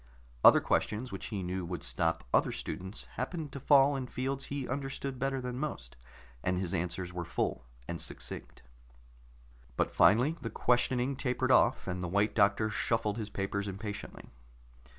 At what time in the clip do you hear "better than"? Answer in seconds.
5.19-5.59